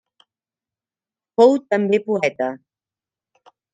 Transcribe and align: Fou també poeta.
Fou 1.41 1.53
també 1.73 1.99
poeta. 2.07 2.49